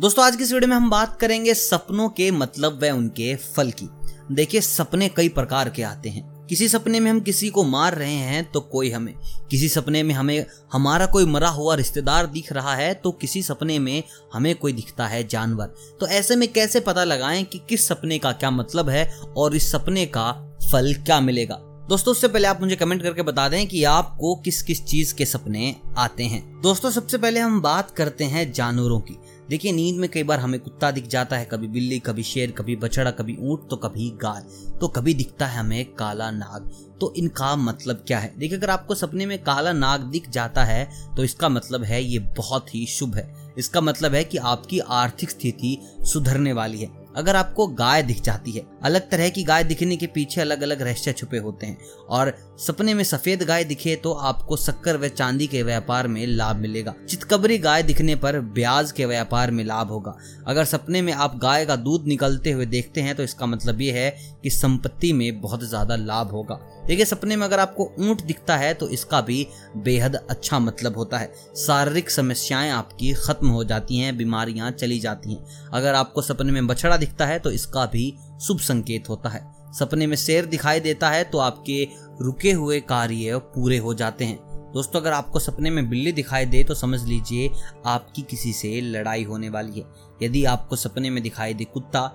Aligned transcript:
दोस्तों, 0.00 0.24
आज 0.24 0.36
की 0.36 0.42
इस 0.42 0.52
वीडियो 0.52 0.68
में 0.68 0.76
हम 0.76 0.90
बात 0.90 1.16
करेंगे 1.20 1.54
सपनों 1.54 2.08
के 2.08 2.30
मतलब 2.30 2.80
व 2.82 2.86
उनके 2.86 3.36
फल 3.36 3.70
की। 3.70 3.88
देखिए, 4.34 4.60
सपने 4.60 5.08
कई 5.08 5.28
प्रकार 5.28 5.68
के 5.68 5.82
आते 5.82 6.08
हैं। 6.08 6.46
किसी 6.46 6.68
सपने 6.68 7.00
में 7.00 7.10
हम 7.10 7.20
किसी 7.20 7.50
को 7.50 7.64
मार 7.64 7.94
रहे 7.94 8.14
हैं 8.14 8.52
तो 8.52 8.60
कोई 8.60 8.90
हमें। 8.90 9.14
किसी 9.50 9.68
सपने 9.68 10.02
में 10.02 10.14
हमें, 10.14 10.46
हमारा 10.72 11.06
कोई 11.06 11.26
मरा 11.26 11.48
हुआ 11.48 11.74
रिश्तेदार 11.74 12.26
दिख 12.26 12.52
रहा 12.52 12.74
है 12.74 12.94
तो 12.94 13.10
किसी 13.10 13.42
सपने 13.42 13.78
में 13.78 14.02
हमें 14.32 14.54
कोई 14.54 14.72
दिखता 14.72 15.06
है 15.06 15.28
जानवर। 15.28 15.66
तो 16.00 16.06
ऐसे 16.06 16.36
में 16.36 16.52
कैसे 16.52 16.80
पता 16.80 17.04
लगाएँ 17.04 17.44
कि 17.44 17.60
किस 17.68 17.88
सपने 17.88 18.18
का 18.18 18.32
क्या 18.32 18.50
मतलब 18.50 18.88
है 18.88 19.20
और 19.36 19.56
इस 19.56 19.72
सपने 19.72 20.06
का 20.06 20.56
फल 20.72 20.94
क्या 20.94 21.20
मिलेगा? 21.20 21.58
दोस्तों, 21.88 22.12
उससे 22.12 22.28
पहले 22.28 22.48
आप 22.48 22.60
मुझे 22.60 22.76
कमेंट 22.76 23.02
करके 23.02 23.22
बता 23.22 23.48
दें 23.48 23.66
कि 23.66 23.84
आपको 23.84 24.34
किस 24.34 24.62
किस 24.62 24.84
चीज़ 24.84 25.14
के 25.14 25.26
सपने 25.26 25.76
आते 25.98 26.24
हैं। 26.24 26.60
दोस्तों, 26.60 26.90
सबसे 26.90 27.18
पहले 27.18 27.40
हम 27.40 27.60
बात 27.60 27.90
करते 27.90 28.24
हैं 28.24 28.52
जानवरों 28.52 29.00
की। 29.00 29.18
देखिए, 29.48 29.72
नींद 29.72 29.96
में 29.96 30.08
कई 30.10 30.22
बार 30.22 30.40
हमें 30.40 30.58
कुत्ता 30.60 30.90
दिख 30.90 31.06
जाता 31.06 31.36
है, 31.36 31.44
कभी 31.44 31.68
बिल्ली, 31.68 31.98
कभी 31.98 32.22
शेर, 32.22 32.50
कभी 32.50 32.76
बछड़ा, 32.76 33.10
कभी 33.10 33.36
ऊँट 33.40 33.68
तो 33.70 33.76
कभी 33.76 34.10
गाय 34.22 34.42
तो 34.80 34.88
कभी 34.88 35.14
दिखता 35.14 35.46
है 35.46 35.58
हमें 35.58 35.84
काला 35.94 36.30
नाग। 36.30 36.70
तो 37.00 37.12
इनका 37.16 37.54
मतलब 37.56 38.04
क्या 38.06 38.18
है? 38.18 38.32
देखिए, 38.38 38.58
अगर 38.58 38.70
आपको 38.70 38.94
सपने 38.94 39.26
में 39.26 39.38
काला 39.38 39.72
नाग 39.72 40.00
दिख 40.02 40.28
जाता 40.30 40.64
है 40.64 40.84
तो 41.16 41.24
इसका 41.24 41.48
मतलब 41.48 41.84
है 41.84 42.02
ये 42.04 42.18
बहुत 42.36 42.74
ही 42.74 42.86
शुभ 42.88 43.14
है। 43.14 43.54
इसका 43.58 43.80
मतलब 43.80 44.14
है 44.14 44.24
कि 44.24 44.38
आपकी 44.38 44.78
आर्थिक 44.78 45.30
स्थिति 45.30 45.78
सुधरने 46.02 46.52
वाली 46.52 46.80
है। 46.80 47.05
अगर 47.16 47.36
आपको 47.36 47.66
गाय 47.68 48.02
दिख 48.02 48.20
जाती 48.22 48.52
है, 48.52 48.62
अलग 48.84 49.10
तरह 49.10 49.28
की 49.28 49.42
गाय 49.44 49.64
दिखने 49.64 49.96
के 49.96 50.06
पीछे 50.06 50.40
अलग 50.40 50.62
अलग 50.62 50.82
रहस्य 50.82 51.12
छुपे 51.12 51.38
होते 51.38 51.66
हैं। 51.66 51.78
और 52.08 52.32
सपने 52.58 52.94
में 52.94 53.02
सफ़ेद 53.04 53.42
गाय 53.42 53.64
दिखे 53.64 53.94
तो 53.96 54.12
आपको 54.12 54.56
शक्कर 54.56 54.96
व 54.96 55.08
चांदी 55.08 55.46
के 55.46 55.62
व्यापार 55.62 56.08
में 56.08 56.26
लाभ 56.26 56.56
मिलेगा। 56.56 56.94
चितकबरी 57.08 57.58
गाय 57.58 57.82
दिखने 57.82 58.16
पर 58.16 58.40
ब्याज 58.52 58.92
के 58.92 59.06
व्यापार 59.06 59.50
में 59.50 59.64
लाभ 59.64 59.88
होगा। 59.88 60.16
अगर 60.46 60.64
सपने 60.64 61.02
में 61.02 61.12
आप 61.14 61.38
गाय 61.38 61.66
का 61.66 61.76
दूध 61.78 62.06
निकलते 62.06 62.52
हुए 62.52 62.66
देखते 62.66 63.00
हैं 63.00 63.14
तो 63.14 63.22
इसका 63.22 63.46
मतलब 63.46 63.80
ये 63.80 63.92
है 63.92 64.10
कि 64.42 64.50
संपत्ति 64.50 65.12
में 65.12 65.40
बहुत 65.40 65.64
ज़्यादा 65.64 65.96
लाभ 65.96 66.30
होगा। 66.30 66.58
देखिए, 66.86 67.04
सपने 67.04 67.36
में 67.36 67.44
अगर 67.46 67.58
आपको 67.58 67.84
ऊँट 68.00 68.22
दिखता 68.22 68.56
है 68.56 68.72
तो 68.74 68.88
इसका 68.88 69.20
भी 69.20 69.46
बेहद 69.78 70.14
अच्छा 70.16 70.58
मतलब 70.58 70.96
होता 70.96 71.18
है। 71.18 71.32
शारीरिक 71.56 72.10
समस्याएँ 72.10 72.70
आपकी 72.70 73.12
खत्म 73.16 73.48
हो 73.48 73.64
जाती 73.64 73.98
हैं, 73.98 74.16
बीमारियाँ 74.16 74.70
चली 74.72 74.98
जाती 75.00 75.34
हैं। 75.34 75.70
अगर 75.70 75.94
आपको 75.94 76.22
सपने 76.22 76.52
में 76.52 76.66
बछड़ा 76.66 76.96
दिखता 77.06 77.26
है 77.26 77.38
तो 77.38 77.50
इसका 77.52 77.86
भी 77.86 78.12
शुभ 78.42 78.58
संकेत 78.62 79.08
होता 79.08 79.28
है। 79.28 79.44
सपने 79.72 80.06
में 80.06 80.16
शेर 80.16 80.46
दिखाई 80.46 80.80
देता 80.80 81.08
है 81.10 81.24
तो 81.24 81.38
आपके 81.40 81.86
रुके 82.20 82.52
हुए 82.52 82.80
कार्य 82.82 83.38
पूरे 83.54 83.78
हो 83.78 83.94
जाते 83.94 84.24
हैं। 84.24 84.38
दोस्तों, 84.74 85.00
अगर 85.00 85.12
आपको 85.12 85.38
सपने 85.38 85.70
में 85.70 85.88
बिल्ली 85.90 86.12
दिखाई 86.12 86.46
दे 86.46 86.62
तो 86.64 86.74
समझ 86.74 87.02
लीजिए 87.02 87.50
आपकी 87.86 88.22
किसी 88.22 88.52
से 88.52 88.80
लड़ाई 88.82 89.24
होने 89.24 89.48
वाली 89.48 89.80
है। 89.80 89.86
यदि 90.22 90.44
आपको 90.44 90.76
सपने 90.76 91.10
में 91.10 91.22
दिखाई 91.22 91.54
दे 91.54 91.64
कुत्ता 91.64 92.06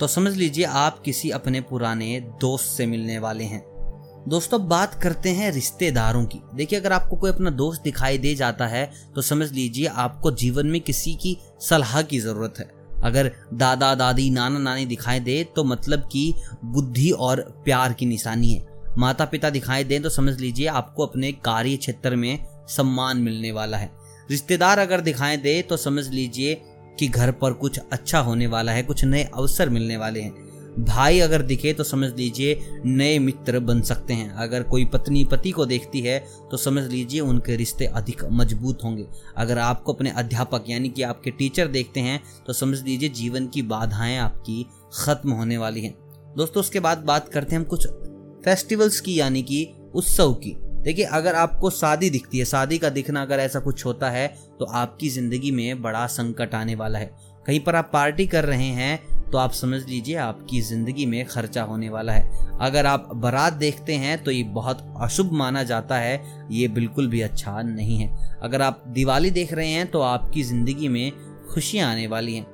तो 0.00 0.06
समझ 0.06 0.32
लीजिए 0.34 0.64
आप 0.64 1.00
किसी 1.04 1.30
अपने 1.30 1.60
पुराने 1.60 2.20
दोस्त 2.40 2.66
से 2.66 2.86
मिलने 2.86 3.18
वाले 3.18 3.44
हैं। 3.44 3.62
दोस्तों, 4.28 4.66
बात 4.68 4.94
करते 4.94 5.30
हैं 5.30 5.50
रिश्तेदारों 5.52 6.24
की। 6.24 6.40
देखिए, 6.54 6.78
अगर 6.78 6.92
आपको 6.92 7.16
कोई 7.16 7.30
अपना 7.30 7.50
दोस्त 7.52 7.82
दिखाई 7.82 8.18
दे 8.18 8.34
जाता 8.34 8.66
है 8.66 8.90
तो 9.14 9.22
समझ 9.22 9.50
लीजिए 9.52 9.86
आपको 9.86 10.30
जीवन 10.32 10.66
में 10.66 10.80
किसी 10.80 11.14
की 11.14 11.36
सलाह 11.60 12.00
की 12.02 12.18
ज़रूरत 12.20 12.58
है। 12.58 12.68
अगर 13.02 13.30
दादा, 13.54 13.94
दादी, 13.94 14.28
नाना, 14.30 14.58
नानी 14.58 14.86
दिखाई 14.86 15.20
दे 15.20 15.42
तो 15.56 15.64
मतलब 15.64 16.08
कि 16.12 16.32
बुद्धि 16.64 17.10
और 17.10 17.40
प्यार 17.64 17.92
की 17.92 18.06
निशानी 18.06 18.52
है। 18.54 18.66
माता 18.98 19.24
पिता 19.24 19.50
दिखाई 19.50 19.84
दें 19.84 20.00
तो 20.02 20.08
समझ 20.08 20.38
लीजिए 20.40 20.66
आपको 20.66 21.06
अपने 21.06 21.32
कार्य 21.34 21.76
क्षेत्र 21.76 22.16
में 22.16 22.46
सम्मान 22.68 23.16
मिलने 23.16 23.52
वाला 23.52 23.76
है। 23.76 23.90
रिश्तेदार 24.30 24.78
अगर 24.78 25.00
दिखाई 25.00 25.36
दे 25.36 25.60
तो 25.62 25.76
समझ 25.76 26.06
लीजिए 26.08 26.60
कि 26.98 27.08
घर 27.08 27.30
पर 27.32 27.52
कुछ 27.52 27.78
अच्छा 27.92 28.18
होने 28.18 28.46
वाला 28.46 28.72
है, 28.72 28.82
कुछ 28.82 29.04
नए 29.04 29.22
अवसर 29.34 29.68
मिलने 29.68 29.96
वाले 29.96 30.20
हैं। 30.20 30.49
भाई 30.78 31.18
अगर 31.20 31.42
दिखे 31.42 31.72
तो 31.72 31.84
समझ 31.84 32.10
लीजिए 32.10 32.58
नए 32.84 33.18
मित्र 33.18 33.58
बन 33.60 33.80
सकते 33.82 34.14
हैं। 34.14 34.30
अगर 34.32 34.62
कोई 34.62 34.84
पत्नी 34.84 35.24
पति 35.24 35.50
को 35.50 35.66
देखती 35.66 36.00
है 36.00 36.18
तो 36.50 36.56
समझ 36.56 36.82
लीजिए 36.84 37.20
उनके 37.20 37.56
रिश्ते 37.56 37.86
अधिक 37.86 38.24
मज़बूत 38.32 38.84
होंगे। 38.84 39.06
अगर 39.36 39.58
आपको 39.58 39.92
अपने 39.92 40.10
अध्यापक 40.12 40.64
यानी 40.68 40.88
कि 40.88 41.02
आपके 41.02 41.30
टीचर 41.30 41.68
देखते 41.68 42.00
हैं 42.00 42.20
तो 42.46 42.52
समझ 42.52 42.82
लीजिए 42.82 43.08
जीवन 43.10 43.46
की 43.46 43.62
बाधाएँ 43.64 44.16
आपकी 44.18 44.64
खत्म 44.94 45.30
होने 45.30 45.58
वाली 45.58 45.80
हैं। 45.80 45.94
दोस्तों, 46.36 46.60
उसके 46.60 46.80
बाद 46.80 46.98
बात 46.98 47.28
करते 47.28 47.54
हैं 47.54 47.62
हम 47.62 47.68
कुछ 47.68 47.86
फेस्टिवल्स 48.44 49.00
की 49.00 49.18
यानी 49.18 49.42
कि 49.42 49.66
उत्सव 49.94 50.32
की। 50.34 50.54
देखिए, 50.82 51.04
अगर 51.04 51.34
आपको 51.34 51.70
शादी 51.70 52.08
दिखती 52.10 52.38
है, 52.38 52.44
शादी 52.44 52.78
का 52.78 52.88
दिखना 52.90 53.22
अगर 53.22 53.38
ऐसा 53.38 53.60
कुछ 53.60 53.84
होता 53.84 54.10
है 54.10 54.26
तो 54.60 54.64
आपकी 54.64 55.08
ज़िंदगी 55.08 55.50
में 55.50 55.82
बड़ा 55.82 56.06
संकट 56.08 56.54
आने 56.54 56.74
वाला 56.74 56.98
है। 56.98 57.10
कहीं 57.46 57.60
पर 57.60 57.76
आप 57.76 57.90
पार्टी 57.92 58.26
कर 58.26 58.44
रहे 58.44 58.66
हैं 58.66 59.09
तो 59.32 59.38
आप 59.38 59.52
समझ 59.52 59.80
लीजिए 59.82 60.16
आपकी 60.18 60.60
ज़िंदगी 60.60 61.06
में 61.06 61.24
खर्चा 61.26 61.62
होने 61.62 61.88
वाला 61.88 62.12
है। 62.12 62.58
अगर 62.60 62.86
आप 62.86 63.08
बारात 63.16 63.52
देखते 63.54 63.94
हैं 63.96 64.22
तो 64.24 64.30
ये 64.30 64.42
बहुत 64.52 64.82
अशुभ 65.00 65.32
माना 65.32 65.62
जाता 65.62 65.96
है, 65.96 66.46
ये 66.50 66.68
बिल्कुल 66.68 67.08
भी 67.08 67.20
अच्छा 67.20 67.60
नहीं 67.62 67.98
है। 67.98 68.38
अगर 68.42 68.62
आप 68.62 68.82
दिवाली 68.88 69.30
देख 69.32 69.52
रहे 69.52 69.68
हैं 69.68 69.90
तो 69.90 70.00
आपकी 70.02 70.42
ज़िंदगी 70.42 70.88
में 70.88 71.12
खुशियाँ 71.48 71.90
आने 71.90 72.06
वाली 72.06 72.34
हैं। 72.34 72.46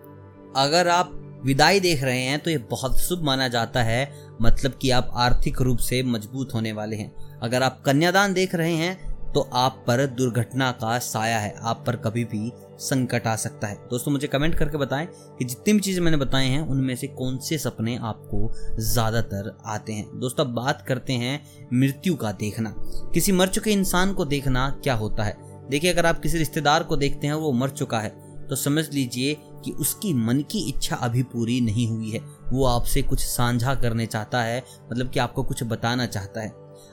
अगर 0.56 0.88
आप 0.88 1.12
विदाई 1.44 1.80
देख 1.80 2.02
रहे 2.02 2.20
हैं 2.20 2.38
तो 2.38 2.50
ये 2.50 2.58
बहुत 2.70 2.98
शुभ 2.98 3.22
माना 3.22 3.48
जाता 3.48 3.82
है 3.82 4.10
मतलब 4.42 4.78
कि 4.82 4.90
आप 4.90 5.10
आर्थिक 5.14 5.60
रूप 5.60 5.78
से 5.80 6.02
मज़बूत 6.04 6.54
होने 6.54 6.72
वाले 6.72 6.96
हैं। 6.96 7.38
अगर 7.42 7.62
आप 7.62 7.82
कन्यादान 7.86 8.32
देख 8.34 8.54
रहे 8.54 8.74
हैं 8.74 9.32
तो 9.32 9.40
आप 9.54 9.84
पर 9.86 10.06
दुर्घटना 10.08 10.70
का 10.74 10.98
साया 11.00 11.38
है, 11.38 11.54
आप 11.58 11.82
पर 11.86 11.96
कभी 11.96 12.24
भी 12.24 12.50
संकट 12.80 13.26
आ 13.26 13.34
सकता 13.36 13.66
है। 13.66 13.76
दोस्तों, 13.90 14.12
मुझे 14.12 14.26
कमेंट 14.26 14.54
करके 14.54 14.78
बताएँ 14.78 15.06
कि 15.38 15.44
जितनी 15.44 15.72
भी 15.72 15.80
चीज़ें 15.80 16.02
मैंने 16.02 16.16
बताए 16.16 16.46
हैं, 16.46 16.60
उनमें 16.60 16.94
से 16.96 17.06
कौन 17.08 17.38
से 17.38 17.58
सपने 17.58 17.96
आपको 17.96 18.50
ज़्यादातर 18.82 19.56
आते 19.66 19.92
हैं। 19.92 20.18
दोस्तों, 20.20 20.44
अब 20.44 20.54
बात 20.54 20.84
करते 20.88 21.12
हैं 21.12 21.40
मृत्यु 21.72 22.16
का 22.16 22.32
देखना। 22.34 22.74
किसी 23.14 23.32
मर 23.32 23.48
चुके 23.48 23.70
इंसान 23.70 24.12
को 24.12 24.24
देखना 24.24 24.68
क्या 24.84 24.94
होता 24.94 25.24
है? 25.24 25.36
देखिए, 25.70 25.92
अगर 25.92 26.06
आप 26.06 26.20
किसी 26.20 26.38
रिश्तेदार 26.38 26.82
को 26.82 26.96
देखते 26.96 27.26
हैं, 27.26 27.34
वो 27.34 27.52
मर 27.52 27.70
चुका 27.70 28.00
है 28.00 28.24
तो 28.48 28.56
समझ 28.56 28.84
लीजिए 28.90 29.34
कि 29.64 29.70
उसकी 29.72 30.12
मन 30.14 30.40
की 30.42 30.58
इच्छा 30.68 30.96
अभी 30.96 31.22
पूरी 31.22 31.60
नहीं 31.60 31.86
हुई 31.88 32.10
है। 32.10 32.18
वो 32.50 32.64
आपसे 32.64 33.02
कुछ 33.02 33.20
साझा 33.20 33.74
करने 33.74 34.06
चाहता 34.06 34.42
है 34.42 34.62
मतलब 34.92 35.10
कि 35.10 35.18
आपको 35.18 35.42
कुछ 35.42 35.62
बताना 35.62 36.06
चाहता 36.06 36.40
है। 36.40 36.48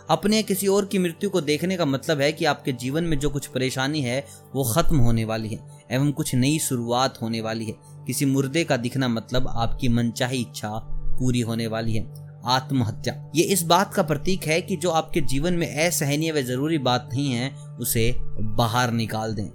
अपने 0.09 0.41
किसी 0.43 0.67
और 0.67 0.85
की 0.85 0.99
मृत्यु 0.99 1.29
को 1.29 1.41
देखने 1.41 1.77
का 1.77 1.85
मतलब 1.85 2.21
है 2.21 2.31
कि 2.31 2.45
आपके 2.45 2.71
जीवन 2.71 3.03
में 3.03 3.19
जो 3.19 3.29
कुछ 3.29 3.47
परेशानी 3.47 4.01
है, 4.01 4.25
वो 4.55 4.63
खत्म 4.73 4.97
होने 4.97 5.25
वाली 5.25 5.49
है, 5.49 5.59
एवं 5.91 6.11
कुछ 6.11 6.35
नई 6.35 6.59
शुरुआत 6.59 7.21
होने 7.21 7.41
वाली 7.41 7.65
है। 7.65 7.73
किसी 8.07 8.25
मुर्दे 8.25 8.63
का 8.63 8.77
दिखना 8.77 9.07
मतलब 9.07 9.47
आपकी 9.47 9.89
मनचाही 9.89 10.41
इच्छा 10.41 10.69
पूरी 11.19 11.41
होने 11.41 11.67
वाली 11.67 11.93
है, 11.93 12.23
आत्महत्या। 12.45 13.31
ये 13.35 13.43
इस 13.43 13.63
बात 13.63 13.93
का 13.93 14.03
प्रतीक 14.03 14.43
है 14.43 14.61
कि 14.61 14.75
जो 14.75 14.89
आपके 14.89 15.21
जीवन 15.21 15.53
में 15.53 15.87
असहनीय 15.87 16.31
व 16.31 16.41
ज़रूरी 16.41 16.77
बात 16.77 17.09
नहीं 17.13 17.31
है, 17.31 17.55
उसे 17.79 18.15
बाहर 18.39 18.91
निकाल 18.91 19.33
दें। 19.33 19.47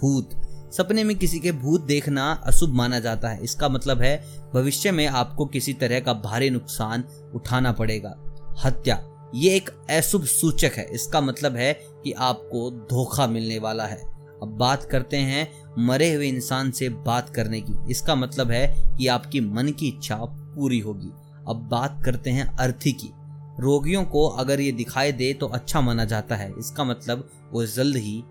भूत। 0.00 0.30
सपने 0.72 1.04
में 1.04 1.16
किसी 1.16 1.38
के 1.38 1.52
भूत 1.52 1.84
देखना 1.84 2.32
अशुभ 2.32 2.70
माना 2.70 2.98
जाता 3.00 3.28
है। 3.28 3.42
इसका 3.42 3.68
मतलब 3.68 4.02
है, 4.02 4.24
भविष्य 4.54 4.90
में 4.90 5.06
आपको 5.06 5.46
किसी 5.46 5.72
तरह 5.72 6.00
का 6.00 6.12
भारी 6.12 6.50
नुकसान 6.50 7.04
उठाना 7.34 7.72
पड़ेगा। 7.72 8.14
हत्या। 8.64 8.96
ये 9.34 9.54
एक 9.56 9.70
अशुभ 9.90 10.24
सूचक 10.24 10.72
है। 10.72 10.86
इसका 10.92 11.20
मतलब 11.20 11.56
है 11.56 11.72
कि 12.04 12.12
आपको 12.12 12.70
धोखा 12.70 13.26
मिलने 13.26 13.58
वाला 13.58 13.84
है। 13.84 13.96
अब 14.42 14.56
बात 14.60 14.84
करते 14.84 15.16
हैं 15.16 15.48
मरे 15.78 16.12
हुए 16.14 16.28
इंसान 16.28 16.70
से 16.70 16.88
बात 16.88 17.30
करने 17.30 17.60
की। 17.60 17.90
इसका 17.90 18.14
मतलब 18.14 18.50
है 18.50 18.96
कि 18.98 19.06
आपकी 19.06 19.40
मन 19.40 19.68
की 19.68 19.88
इच्छा 19.88 20.16
पूरी 20.16 20.78
होगी। 20.78 21.10
अब 21.48 21.68
बात 21.70 22.02
करते 22.04 22.30
हैं 22.30 22.46
अर्थी 22.56 22.92
की। 22.92 23.10
रोगियों 23.60 24.04
को 24.04 24.26
अगर 24.28 24.60
ये 24.60 24.72
दिखाई 24.72 25.12
दे 25.12 25.32
तो 25.32 25.46
अच्छा 25.46 25.80
माना 25.80 26.04
जाता 26.04 26.36
है। 26.36 26.52
इसका 26.58 26.84
मतलब 26.84 27.28
वो 27.52 27.66
जल्द 27.66 27.96
ही 27.96 28.22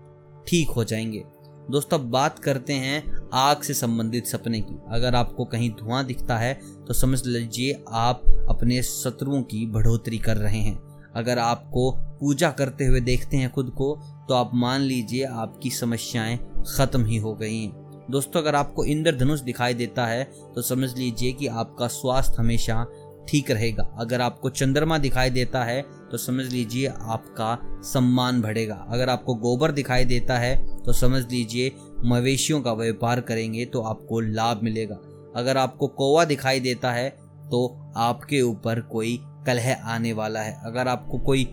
ठीक 0.46 0.70
हो 0.70 0.84
जाएँगे। 0.84 1.24
दोस्तों 1.70 2.10
बात 2.10 2.38
करते 2.38 2.72
हैं 2.72 3.28
आग 3.34 3.62
से 3.62 3.74
संबंधित 3.74 4.26
सपने 4.26 4.60
की। 4.60 4.78
अगर 4.90 5.14
आपको 5.14 5.44
कहीं 5.44 5.70
धुआँ 5.70 6.04
दिखता 6.04 6.36
है 6.38 6.54
तो 6.88 6.94
समझ 6.94 7.26
लीजिए 7.26 7.82
आप 7.88 8.22
अपने 8.48 8.82
शत्रुओं 8.82 9.42
की 9.42 9.66
बढ़ोतरी 9.66 10.18
कर 10.18 10.36
रहे 10.36 10.58
हैं। 10.58 10.85
अगर 11.16 11.38
आपको 11.38 11.90
पूजा 12.20 12.50
करते 12.50 12.86
हुए 12.86 13.00
देखते 13.00 13.36
हैं 13.36 13.50
खुद 13.52 13.70
को 13.70 13.94
तो 14.28 14.34
आप 14.34 14.50
मान 14.54 14.80
लीजिए 14.80 15.24
आपकी 15.24 15.70
समस्याएँ 15.70 16.38
खत्म 16.68 17.04
ही 17.04 17.16
हो 17.16 17.34
गई 17.34 17.58
हैं। 17.58 18.04
दोस्तों, 18.10 18.40
अगर 18.40 18.54
आपको 18.54 18.84
इंद्रधनुष 18.84 19.40
दिखाई 19.40 19.74
देता 19.74 20.06
है 20.06 20.24
तो 20.54 20.62
समझ 20.62 20.96
लीजिए 20.98 21.32
कि 21.32 21.46
आपका 21.46 21.86
स्वास्थ्य 21.88 22.36
हमेशा 22.38 22.86
ठीक 23.28 23.50
रहेगा। 23.50 23.84
अगर 23.98 24.20
आपको 24.20 24.50
चंद्रमा 24.50 24.98
दिखाई 24.98 25.30
देता 25.30 25.62
है 25.64 25.80
तो 26.10 26.18
समझ 26.18 26.44
लीजिए 26.44 26.86
आपका 26.86 27.58
सम्मान 27.84 28.40
बढ़ेगा। 28.42 28.74
अगर 28.88 29.08
आपको 29.08 29.34
गोबर 29.34 29.72
दिखाई 29.72 30.04
देता 30.04 30.38
है 30.38 30.54
तो 30.78 30.92
समझ 30.92 31.22
लीजिए 31.22 31.72
मवेशियों 32.04 32.60
का 32.60 32.72
व्यापार 32.72 33.20
करेंगे 33.20 33.64
तो 33.64 33.80
आपको 33.82 34.20
लाभ 34.20 34.60
मिलेगा। 34.62 34.98
अगर 35.36 35.56
आपको 35.56 35.86
कौवा 35.88 36.24
दिखाई 36.24 36.60
देता 36.60 36.92
है 36.92 37.08
तो 37.50 37.92
आपके 37.96 38.40
ऊपर 38.42 38.80
कोई 38.82 39.18
कलह 39.46 39.72
आने 39.84 40.12
वाला 40.12 40.40
है। 40.40 40.56
अगर 40.64 40.88
आपको 40.88 41.18
कोई 41.18 41.44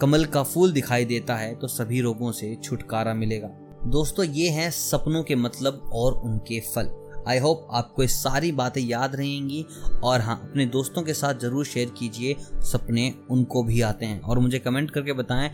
कमल 0.00 0.24
का 0.24 0.42
फूल 0.42 0.72
दिखाई 0.72 1.04
देता 1.04 1.36
है 1.36 1.54
तो 1.54 1.68
सभी 1.68 2.00
रोगों 2.00 2.30
से 2.32 2.54
छुटकारा 2.64 3.14
मिलेगा। 3.14 3.48
दोस्तों, 3.86 4.24
ये 4.24 4.48
हैं 4.48 4.70
सपनों 4.70 5.22
के 5.22 5.34
मतलब 5.34 5.90
और 5.92 6.12
उनके 6.14 6.60
फल। 6.66 6.90
आई 7.28 7.38
होप 7.38 7.66
आपको 7.70 8.02
ये 8.02 8.08
सारी 8.08 8.52
बातें 8.52 8.80
याद 8.80 9.16
रहेंगी 9.16 9.64
और 10.04 10.20
हाँ 10.20 10.40
अपने 10.42 10.66
दोस्तों 10.66 11.02
के 11.02 11.14
साथ 11.14 11.34
ज़रूर 11.34 11.64
शेयर 11.64 11.90
कीजिए 11.98 12.36
सपने, 12.62 13.12
उनको 13.30 13.62
भी 13.62 13.80
आते 13.80 14.06
हैं। 14.06 14.20
और 14.20 14.38
मुझे 14.38 14.58
कमेंट 14.58 14.90
करके 14.90 15.12
बताएँ 15.12 15.50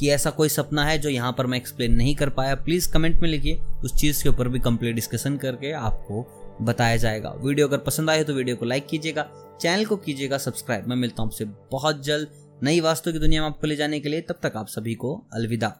कि 0.00 0.08
ऐसा 0.10 0.30
कोई 0.30 0.48
सपना 0.48 0.84
है 0.84 0.98
जो 0.98 1.08
यहाँ 1.08 1.32
पर 1.32 1.46
मैं 1.46 1.58
एक्सप्लेन 1.58 1.94
नहीं 1.94 2.14
कर 2.16 2.28
पाया। 2.30 2.54
प्लीज़ 2.54 2.90
कमेंट 2.92 3.20
में 3.22 3.28
लिखिए, 3.28 3.60
उस 3.84 3.94
चीज़ 3.94 4.22
के 4.22 4.28
ऊपर 4.28 4.48
भी 4.48 4.58
कंप्लीट 4.60 4.94
डिस्कशन 4.94 5.36
करके 5.36 5.72
आपको 5.72 6.22
बताया 6.62 6.96
जाएगा। 6.96 7.30
वीडियो 7.36 7.68
अगर 7.68 7.78
पसंद 7.78 8.10
आए 8.10 8.24
तो 8.24 8.34
वीडियो 8.34 8.56
को 8.56 8.66
लाइक 8.66 8.86
कीजिएगा, 8.86 9.28
चैनल 9.60 9.84
को 9.84 9.96
कीजिएगा, 9.96 10.38
सब्सक्राइब। 10.38 10.86
मैं 10.86 10.96
मिलता 10.96 11.22
हूँ 11.22 11.30
आपसे 11.30 11.44
बहुत 11.70 12.02
जल्द 12.04 12.28
नई 12.62 12.80
वास्तु 12.80 13.12
की 13.12 13.18
दुनिया 13.18 13.42
में 13.42 13.48
आपको 13.48 13.66
ले 13.66 13.76
जाने 13.76 14.00
के 14.00 14.08
लिए। 14.08 14.20
तब 14.20 14.38
तक 14.42 14.56
आप 14.56 14.66
सभी 14.66 14.94
को 14.94 15.14
अलविदा। 15.32 15.76